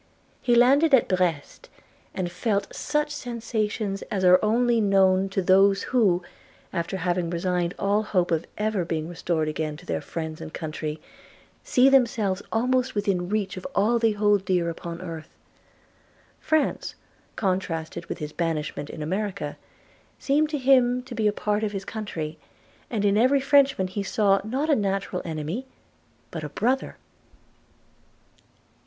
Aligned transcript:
He 0.41 0.55
landed 0.55 0.95
at 0.95 1.07
Brest, 1.07 1.69
and 2.15 2.31
felt 2.31 2.73
such 2.75 3.11
sensations 3.11 4.01
as 4.09 4.25
are 4.25 4.39
only 4.43 4.81
know 4.81 5.27
to 5.27 5.43
those 5.43 5.83
who, 5.93 6.23
after 6.73 6.97
having 6.97 7.29
resigned 7.29 7.75
all 7.77 8.01
hope 8.01 8.31
of 8.31 8.47
ever 8.57 8.83
being 8.83 9.07
restored 9.07 9.47
again 9.47 9.77
to 9.77 9.85
their 9.85 10.01
friends 10.01 10.41
and 10.41 10.51
county, 10.55 10.99
see 11.63 11.87
themselves 11.87 12.41
almost 12.51 12.95
within 12.95 13.29
reach 13.29 13.57
of 13.57 13.67
all 13.75 13.99
they 13.99 14.09
hold 14.13 14.43
dear 14.43 14.71
upon 14.71 15.03
earth. 15.03 15.35
France, 16.39 16.95
contrasted 17.35 18.07
with 18.07 18.17
his 18.17 18.33
banishment 18.33 18.89
in 18.89 19.03
America, 19.03 19.55
seemed 20.17 20.49
to 20.49 20.57
him 20.57 21.03
to 21.03 21.13
be 21.13 21.27
a 21.27 21.31
part 21.31 21.63
of 21.63 21.73
his 21.73 21.85
country, 21.85 22.39
and 22.89 23.05
in 23.05 23.19
every 23.19 23.39
Frenchman 23.39 23.85
he 23.85 24.01
saw, 24.01 24.41
not 24.43 24.67
a 24.67 24.75
natural 24.75 25.21
enemy, 25.25 25.67
but 26.31 26.43
a 26.43 26.49
brother. 26.49 26.97